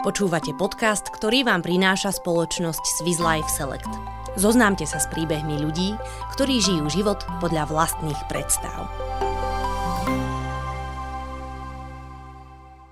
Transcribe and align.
Počúvate 0.00 0.56
podcast, 0.56 1.12
ktorý 1.12 1.44
vám 1.44 1.60
prináša 1.60 2.08
spoločnosť 2.16 2.80
Swiss 2.96 3.20
Life 3.20 3.52
Select. 3.52 3.92
Zoznámte 4.32 4.88
sa 4.88 4.96
s 4.96 5.04
príbehmi 5.12 5.60
ľudí, 5.60 5.92
ktorí 6.32 6.56
žijú 6.56 6.88
život 6.88 7.20
podľa 7.36 7.68
vlastných 7.68 8.16
predstav. 8.24 8.88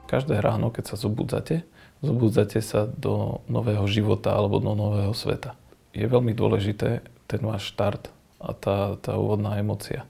Každé 0.04 0.36
ráno, 0.44 0.68
keď 0.68 0.84
sa 0.92 0.96
zobudzate, 1.00 1.64
zobudzate 2.04 2.60
sa 2.60 2.84
do 2.84 3.40
nového 3.48 3.88
života 3.88 4.36
alebo 4.36 4.60
do 4.60 4.76
nového 4.76 5.16
sveta. 5.16 5.56
Je 5.96 6.04
veľmi 6.04 6.36
dôležité 6.36 7.00
ten 7.24 7.40
váš 7.40 7.72
štart 7.72 8.12
a 8.36 8.52
tá, 8.52 9.00
tá 9.00 9.16
úvodná 9.16 9.56
emocia. 9.56 10.04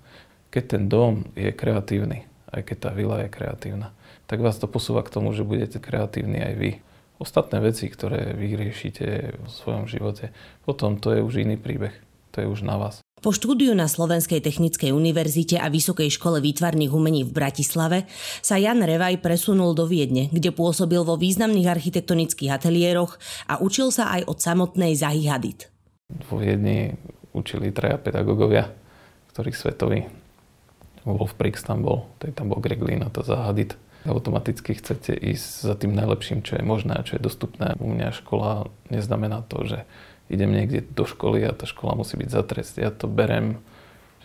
Keď 0.51 0.65
ten 0.67 0.91
dom 0.91 1.31
je 1.39 1.55
kreatívny, 1.55 2.27
aj 2.53 2.63
keď 2.65 2.77
tá 2.89 2.91
vila 2.93 3.25
je 3.25 3.29
kreatívna, 3.33 3.93
tak 4.29 4.41
vás 4.45 4.61
to 4.61 4.69
posúva 4.69 5.05
k 5.05 5.13
tomu, 5.13 5.33
že 5.33 5.47
budete 5.47 5.81
kreatívni 5.81 6.41
aj 6.41 6.55
vy. 6.57 6.71
Ostatné 7.19 7.59
veci, 7.59 7.91
ktoré 7.91 8.31
vy 8.37 8.55
riešite 8.55 9.35
v 9.43 9.49
svojom 9.51 9.91
živote, 9.91 10.31
potom 10.63 11.03
to 11.03 11.17
je 11.17 11.21
už 11.25 11.43
iný 11.43 11.59
príbeh. 11.59 11.93
To 12.37 12.45
je 12.45 12.47
už 12.47 12.63
na 12.63 12.79
vás. 12.79 13.03
Po 13.19 13.35
štúdiu 13.35 13.75
na 13.75 13.91
Slovenskej 13.91 14.39
technickej 14.39 14.95
univerzite 14.95 15.59
a 15.59 15.67
Vysokej 15.67 16.07
škole 16.07 16.39
výtvarných 16.39 16.95
umení 16.95 17.27
v 17.27 17.35
Bratislave 17.35 18.07
sa 18.39 18.63
Jan 18.63 18.79
Revaj 18.79 19.19
presunul 19.19 19.75
do 19.75 19.91
Viedne, 19.91 20.31
kde 20.31 20.55
pôsobil 20.55 21.03
vo 21.03 21.19
významných 21.19 21.67
architektonických 21.67 22.55
ateliéroch 22.55 23.19
a 23.51 23.59
učil 23.59 23.91
sa 23.91 24.15
aj 24.15 24.31
od 24.31 24.39
samotnej 24.39 24.95
Zahy 24.95 25.27
Hadid. 25.27 25.67
Vo 26.31 26.39
Viedni 26.39 26.95
učili 27.35 27.75
traja 27.75 27.99
pedagógovia, 27.99 28.71
ktorých 29.35 29.57
svetový 29.59 30.07
Wolf 31.17 31.39
Prix 31.39 31.57
tam 31.65 31.87
bol, 31.87 32.11
tam 32.21 32.53
bol 32.53 32.61
Greg 32.61 32.83
Lin 32.83 33.07
a 33.07 33.09
to 33.09 33.25
Zahadit 33.25 33.79
automaticky 34.07 34.79
chcete 34.79 35.13
ísť 35.13 35.47
za 35.69 35.75
tým 35.75 35.93
najlepším, 35.93 36.41
čo 36.47 36.57
je 36.57 36.65
možné 36.65 36.97
a 36.97 37.05
čo 37.05 37.19
je 37.19 37.27
dostupné. 37.27 37.75
U 37.83 37.91
mňa 37.91 38.15
škola 38.15 38.71
neznamená 38.89 39.43
to, 39.45 39.67
že 39.67 39.79
idem 40.31 40.55
niekde 40.55 40.87
do 40.95 41.05
školy 41.05 41.45
a 41.45 41.53
tá 41.53 41.67
škola 41.67 41.99
musí 41.99 42.15
byť 42.17 42.31
za 42.31 42.43
trest. 42.47 42.75
Ja 42.79 42.95
to 42.95 43.11
berem, 43.11 43.61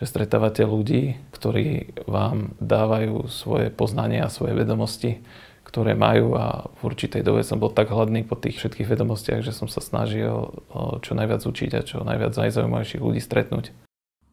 že 0.00 0.08
stretávate 0.08 0.62
ľudí, 0.64 1.18
ktorí 1.34 1.96
vám 2.06 2.54
dávajú 2.62 3.28
svoje 3.28 3.68
poznania 3.74 4.26
a 4.26 4.32
svoje 4.32 4.54
vedomosti, 4.56 5.20
ktoré 5.66 5.98
majú 5.98 6.38
a 6.38 6.70
v 6.78 6.80
určitej 6.94 7.26
dobe 7.26 7.42
som 7.42 7.58
bol 7.58 7.72
tak 7.72 7.90
hladný 7.90 8.22
po 8.22 8.38
tých 8.38 8.62
všetkých 8.62 8.94
vedomostiach, 8.94 9.42
že 9.42 9.50
som 9.50 9.66
sa 9.66 9.82
snažil 9.82 10.54
čo 11.02 11.12
najviac 11.18 11.42
učiť 11.42 11.70
a 11.74 11.82
čo 11.82 12.06
najviac 12.06 12.36
najzaujímavejších 12.36 13.02
ľudí 13.02 13.18
stretnúť. 13.18 13.74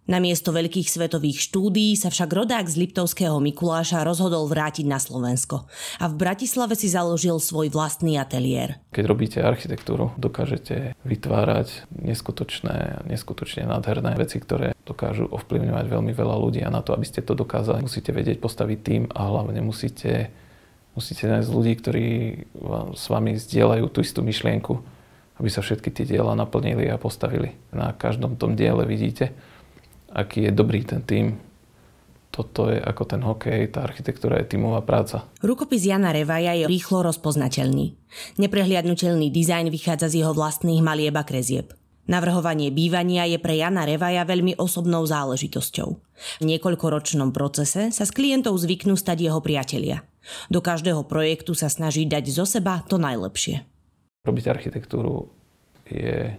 Namiesto 0.09 0.49
veľkých 0.49 0.89
svetových 0.89 1.45
štúdií 1.45 1.94
sa 1.94 2.09
však 2.09 2.33
rodák 2.33 2.66
z 2.66 2.73
Liptovského 2.73 3.38
Mikuláša 3.38 4.02
rozhodol 4.02 4.49
vrátiť 4.49 4.89
na 4.89 4.97
Slovensko 4.97 5.69
a 6.02 6.09
v 6.09 6.17
Bratislave 6.17 6.73
si 6.73 6.89
založil 6.89 7.38
svoj 7.38 7.69
vlastný 7.69 8.17
ateliér. 8.17 8.81
Keď 8.89 9.05
robíte 9.05 9.38
architektúru, 9.45 10.09
dokážete 10.17 10.97
vytvárať 11.05 11.85
neskutočné, 11.93 13.05
neskutočne 13.13 13.69
nádherné 13.69 14.17
veci, 14.17 14.41
ktoré 14.41 14.73
dokážu 14.89 15.30
ovplyvňovať 15.30 15.85
veľmi 15.85 16.13
veľa 16.17 16.36
ľudí 16.49 16.65
a 16.65 16.73
na 16.73 16.81
to, 16.81 16.97
aby 16.97 17.05
ste 17.05 17.21
to 17.21 17.38
dokázali, 17.38 17.86
musíte 17.86 18.09
vedieť 18.09 18.41
postaviť 18.41 18.80
tým 18.81 19.03
a 19.13 19.21
hlavne 19.30 19.61
musíte, 19.61 20.33
musíte 20.97 21.30
nájsť 21.30 21.49
ľudí, 21.53 21.73
ktorí 21.77 22.05
vám, 22.58 22.97
s 22.97 23.05
vami 23.05 23.38
zdieľajú 23.38 23.86
tú 23.93 24.02
istú 24.02 24.25
myšlienku, 24.25 24.81
aby 25.38 25.49
sa 25.53 25.61
všetky 25.61 25.93
tie 25.93 26.09
diela 26.09 26.33
naplnili 26.33 26.89
a 26.89 26.97
postavili. 26.97 27.53
Na 27.69 27.93
každom 27.93 28.33
tom 28.33 28.58
diele 28.58 28.81
vidíte, 28.89 29.30
aký 30.14 30.48
je 30.48 30.52
dobrý 30.52 30.84
ten 30.84 31.02
tým. 31.04 31.40
Toto 32.31 32.72
je 32.72 32.80
ako 32.80 33.04
ten 33.04 33.20
hokej, 33.20 33.76
tá 33.76 33.84
architektúra 33.84 34.40
je 34.40 34.56
tímová 34.56 34.80
práca. 34.88 35.28
Rukopis 35.44 35.84
Jana 35.84 36.16
Revaja 36.16 36.56
je 36.56 36.64
rýchlo 36.64 37.04
rozpoznateľný. 37.04 38.00
Neprehliadnutelný 38.39 39.28
dizajn 39.28 39.67
vychádza 39.67 40.08
z 40.16 40.23
jeho 40.23 40.32
vlastných 40.32 40.80
malieb 40.80 41.12
a 41.20 41.28
krezieb. 41.28 41.76
Navrhovanie 42.08 42.71
bývania 42.71 43.27
je 43.27 43.36
pre 43.38 43.60
Jana 43.60 43.83
Revaja 43.83 44.23
veľmi 44.23 44.58
osobnou 44.58 45.04
záležitosťou. 45.04 45.89
V 46.39 46.44
niekoľkoročnom 46.44 47.36
procese 47.36 47.92
sa 47.92 48.04
s 48.08 48.11
klientov 48.16 48.58
zvyknú 48.58 48.95
stať 48.95 49.27
jeho 49.27 49.44
priatelia. 49.44 50.02
Do 50.48 50.64
každého 50.64 51.05
projektu 51.05 51.52
sa 51.54 51.70
snaží 51.70 52.08
dať 52.08 52.32
zo 52.32 52.45
seba 52.48 52.82
to 52.88 52.98
najlepšie. 52.98 53.67
Robiť 54.23 54.45
architektúru 54.50 55.30
je 55.86 56.32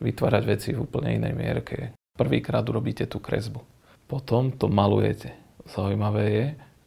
vytvárať 0.00 0.42
veci 0.44 0.68
v 0.76 0.82
úplne 0.84 1.24
inej 1.24 1.32
mierke. 1.32 1.95
Prvýkrát 2.16 2.64
urobíte 2.64 3.04
tú 3.04 3.20
kresbu. 3.20 3.60
Potom 4.08 4.48
to 4.50 4.72
malujete. 4.72 5.36
Zaujímavé 5.68 6.24
je, 6.32 6.46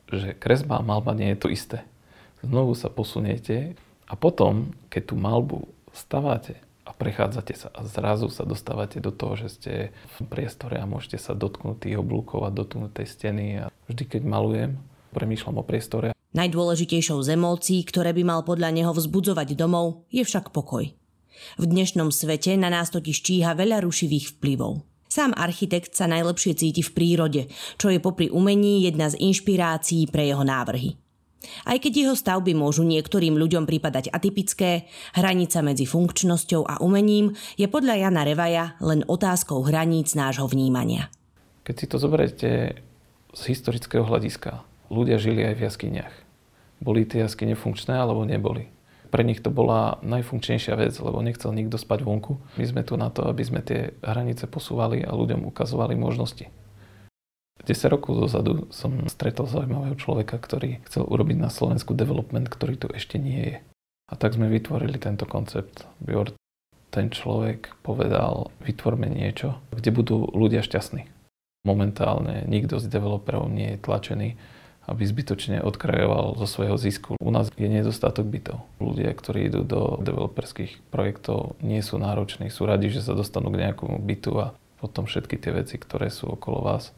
že 0.10 0.30
kresba 0.34 0.82
a 0.82 0.86
malba 0.86 1.14
nie 1.14 1.30
je 1.36 1.40
to 1.40 1.48
isté. 1.54 1.86
Znovu 2.42 2.74
sa 2.74 2.90
posuniete 2.90 3.78
a 4.10 4.18
potom, 4.18 4.74
keď 4.90 5.14
tú 5.14 5.16
malbu 5.20 5.70
staváte 5.94 6.58
a 6.88 6.96
prechádzate 6.96 7.54
sa 7.54 7.70
a 7.70 7.86
zrazu 7.86 8.34
sa 8.34 8.48
dostávate 8.48 8.98
do 8.98 9.14
toho, 9.14 9.38
že 9.38 9.48
ste 9.54 9.74
v 10.18 10.18
priestore 10.26 10.82
a 10.82 10.90
môžete 10.90 11.22
sa 11.22 11.38
dotknúť 11.38 11.86
tých 11.86 12.00
oblúkov 12.02 12.48
a 12.48 12.50
dotknúť 12.50 13.04
tej 13.04 13.08
steny. 13.08 13.46
A 13.62 13.66
vždy, 13.86 14.04
keď 14.18 14.22
malujem, 14.26 14.82
premýšľam 15.14 15.62
o 15.62 15.68
priestore. 15.68 16.18
Najdôležitejšou 16.34 17.22
z 17.22 17.38
emócií, 17.38 17.86
ktoré 17.86 18.14
by 18.18 18.24
mal 18.26 18.42
podľa 18.42 18.74
neho 18.74 18.92
vzbudzovať 18.94 19.54
domov, 19.54 20.10
je 20.10 20.26
však 20.26 20.50
pokoj. 20.50 20.90
V 21.58 21.64
dnešnom 21.64 22.10
svete 22.10 22.58
na 22.58 22.74
nás 22.74 22.90
totiž 22.90 23.18
číha 23.22 23.54
veľa 23.54 23.86
rušivých 23.86 24.38
vplyvov. 24.38 24.89
Sám 25.10 25.34
architekt 25.34 25.98
sa 25.98 26.06
najlepšie 26.06 26.54
cíti 26.54 26.86
v 26.86 26.94
prírode, 26.94 27.42
čo 27.82 27.90
je 27.90 27.98
popri 27.98 28.30
umení 28.30 28.86
jedna 28.86 29.10
z 29.10 29.18
inšpirácií 29.18 30.06
pre 30.06 30.30
jeho 30.30 30.46
návrhy. 30.46 31.02
Aj 31.66 31.82
keď 31.82 31.94
jeho 32.06 32.16
stavby 32.16 32.54
môžu 32.54 32.86
niektorým 32.86 33.34
ľuďom 33.34 33.66
pripadať 33.66 34.14
atypické, 34.14 34.86
hranica 35.18 35.66
medzi 35.66 35.90
funkčnosťou 35.90 36.62
a 36.62 36.78
umením 36.86 37.34
je 37.58 37.66
podľa 37.66 38.06
Jana 38.06 38.22
Revaja 38.22 38.78
len 38.86 39.02
otázkou 39.02 39.66
hraníc 39.66 40.14
nášho 40.14 40.46
vnímania. 40.46 41.10
Keď 41.66 41.76
si 41.76 41.86
to 41.90 41.98
zoberiete 41.98 42.50
z 43.34 43.42
historického 43.50 44.06
hľadiska, 44.06 44.62
ľudia 44.94 45.18
žili 45.18 45.42
aj 45.42 45.56
v 45.58 45.64
jaskyniach. 45.66 46.16
Boli 46.86 47.10
tie 47.10 47.26
jaskyne 47.26 47.58
funkčné 47.58 47.98
alebo 47.98 48.22
neboli? 48.30 48.70
Pre 49.10 49.26
nich 49.26 49.42
to 49.42 49.50
bola 49.50 49.98
najfunkčnejšia 50.06 50.78
vec, 50.78 50.94
lebo 51.02 51.20
nechcel 51.26 51.50
nikto 51.52 51.82
spať 51.82 52.06
vonku. 52.06 52.38
My 52.56 52.66
sme 52.66 52.82
tu 52.86 52.94
na 52.96 53.10
to, 53.10 53.26
aby 53.26 53.42
sme 53.42 53.66
tie 53.66 53.98
hranice 54.06 54.46
posúvali 54.46 55.02
a 55.02 55.12
ľuďom 55.12 55.50
ukazovali 55.50 55.98
možnosti. 55.98 56.48
10 57.66 57.94
rokov 57.94 58.16
dozadu 58.16 58.72
som 58.72 59.06
stretol 59.12 59.50
zaujímavého 59.50 60.00
človeka, 60.00 60.40
ktorý 60.40 60.80
chcel 60.88 61.04
urobiť 61.04 61.38
na 61.38 61.52
Slovensku 61.52 61.92
development, 61.92 62.48
ktorý 62.48 62.80
tu 62.80 62.88
ešte 62.94 63.20
nie 63.20 63.42
je. 63.44 63.58
A 64.10 64.14
tak 64.16 64.34
sme 64.34 64.50
vytvorili 64.50 64.98
tento 64.98 65.28
koncept 65.28 65.86
Bjord. 66.00 66.34
Ten 66.90 67.14
človek 67.14 67.78
povedal, 67.86 68.50
vytvorme 68.66 69.06
niečo, 69.06 69.62
kde 69.70 69.94
budú 69.94 70.26
ľudia 70.34 70.66
šťastní. 70.66 71.06
Momentálne 71.68 72.48
nikto 72.48 72.80
z 72.80 72.90
developerov 72.90 73.52
nie 73.52 73.76
je 73.76 73.84
tlačený 73.84 74.30
aby 74.90 75.06
zbytočne 75.06 75.62
odkrajoval 75.62 76.34
zo 76.42 76.50
svojho 76.50 76.76
zisku. 76.82 77.14
U 77.22 77.30
nás 77.30 77.54
je 77.54 77.70
nedostatok 77.70 78.26
bytov. 78.26 78.66
Ľudia, 78.82 79.14
ktorí 79.14 79.54
idú 79.54 79.62
do 79.62 80.02
developerských 80.02 80.90
projektov, 80.90 81.54
nie 81.62 81.86
sú 81.86 82.02
nároční, 82.02 82.50
sú 82.50 82.66
radi, 82.66 82.90
že 82.90 83.06
sa 83.06 83.14
dostanú 83.14 83.54
k 83.54 83.70
nejakému 83.70 84.02
bytu 84.02 84.32
a 84.42 84.58
potom 84.82 85.06
všetky 85.06 85.38
tie 85.38 85.54
veci, 85.54 85.78
ktoré 85.78 86.10
sú 86.10 86.34
okolo 86.34 86.66
vás, 86.66 86.90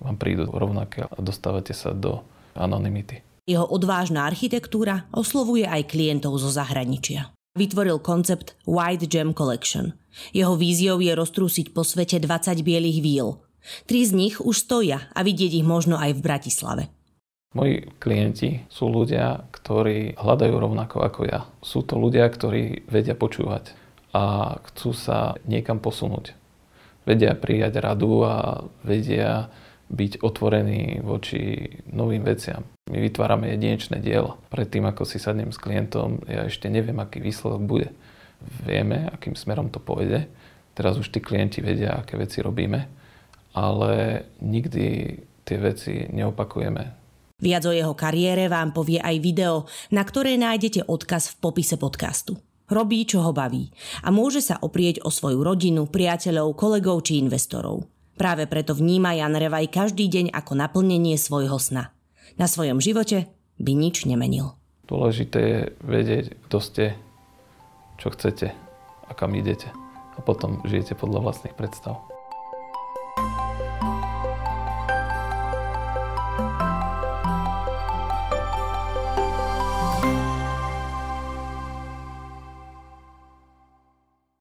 vám 0.00 0.16
prídu 0.16 0.48
rovnaké 0.48 1.04
a 1.04 1.12
dostávate 1.20 1.76
sa 1.76 1.92
do 1.92 2.24
anonymity. 2.56 3.20
Jeho 3.44 3.66
odvážna 3.68 4.24
architektúra 4.24 5.10
oslovuje 5.12 5.66
aj 5.66 5.90
klientov 5.92 6.38
zo 6.40 6.48
zahraničia. 6.48 7.34
Vytvoril 7.58 7.98
koncept 7.98 8.54
White 8.62 9.10
Gem 9.10 9.34
Collection. 9.34 9.98
Jeho 10.30 10.54
víziou 10.54 11.02
je 11.02 11.10
roztrúsiť 11.10 11.74
po 11.74 11.82
svete 11.82 12.22
20 12.22 12.62
bielých 12.62 13.02
víl. 13.02 13.42
Tri 13.90 14.06
z 14.06 14.14
nich 14.14 14.38
už 14.38 14.54
stoja 14.54 15.10
a 15.12 15.20
vidieť 15.26 15.60
ich 15.60 15.66
možno 15.66 15.98
aj 15.98 16.16
v 16.16 16.24
Bratislave. 16.24 16.82
Moji 17.50 17.82
klienti 17.98 18.62
sú 18.70 18.86
ľudia, 18.94 19.42
ktorí 19.50 20.14
hľadajú 20.14 20.54
rovnako 20.54 21.02
ako 21.02 21.20
ja. 21.26 21.50
Sú 21.66 21.82
to 21.82 21.98
ľudia, 21.98 22.30
ktorí 22.30 22.86
vedia 22.86 23.18
počúvať 23.18 23.74
a 24.14 24.54
chcú 24.70 24.94
sa 24.94 25.34
niekam 25.50 25.82
posunúť. 25.82 26.38
Vedia 27.02 27.34
prijať 27.34 27.82
radu 27.82 28.22
a 28.22 28.62
vedia 28.86 29.50
byť 29.90 30.22
otvorení 30.22 31.02
voči 31.02 31.74
novým 31.90 32.22
veciam. 32.22 32.62
My 32.86 33.02
vytvárame 33.02 33.50
jedinečné 33.50 33.98
dielo. 33.98 34.38
Predtým, 34.54 34.86
ako 34.86 35.02
si 35.02 35.18
sadnem 35.18 35.50
s 35.50 35.58
klientom, 35.58 36.22
ja 36.30 36.46
ešte 36.46 36.70
neviem, 36.70 37.02
aký 37.02 37.18
výsledok 37.18 37.66
bude. 37.66 37.90
Vieme, 38.62 39.10
akým 39.10 39.34
smerom 39.34 39.74
to 39.74 39.82
pôjde. 39.82 40.30
Teraz 40.78 40.94
už 41.02 41.10
tí 41.10 41.18
klienti 41.18 41.58
vedia, 41.58 41.98
aké 41.98 42.14
veci 42.14 42.46
robíme, 42.46 42.86
ale 43.58 44.22
nikdy 44.38 45.18
tie 45.42 45.58
veci 45.58 46.06
neopakujeme 46.14 47.00
Viac 47.40 47.64
o 47.64 47.72
jeho 47.72 47.96
kariére 47.96 48.52
vám 48.52 48.76
povie 48.76 49.00
aj 49.00 49.16
video, 49.18 49.64
na 49.90 50.04
ktoré 50.04 50.36
nájdete 50.36 50.84
odkaz 50.84 51.32
v 51.32 51.38
popise 51.40 51.80
podcastu. 51.80 52.36
Robí, 52.70 53.02
čo 53.02 53.24
ho 53.26 53.34
baví 53.34 53.72
a 54.06 54.14
môže 54.14 54.44
sa 54.44 54.60
oprieť 54.62 55.02
o 55.02 55.10
svoju 55.10 55.42
rodinu, 55.42 55.90
priateľov, 55.90 56.54
kolegov 56.54 57.02
či 57.02 57.18
investorov. 57.18 57.88
Práve 58.14 58.44
preto 58.44 58.76
vníma 58.76 59.16
Jan 59.16 59.34
Revaj 59.34 59.72
každý 59.72 60.06
deň 60.06 60.36
ako 60.36 60.52
naplnenie 60.54 61.16
svojho 61.16 61.56
sna. 61.56 61.90
Na 62.36 62.46
svojom 62.46 62.78
živote 62.78 63.32
by 63.58 63.72
nič 63.74 64.04
nemenil. 64.04 64.54
Dôležité 64.86 65.40
je 65.40 65.60
vedieť, 65.82 66.24
kto 66.46 66.56
ste, 66.60 66.84
čo 67.96 68.12
chcete 68.12 68.52
a 69.08 69.12
kam 69.16 69.32
idete. 69.34 69.72
A 70.14 70.20
potom 70.20 70.60
žijete 70.68 70.92
podľa 70.94 71.24
vlastných 71.24 71.56
predstav. 71.56 72.09